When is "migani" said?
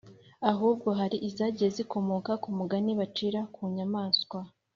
2.57-2.91